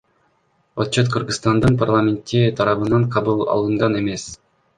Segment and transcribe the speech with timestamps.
[0.83, 4.27] Отчет Кыргызстандын парламенти тарабынан кабыл алынган эмес.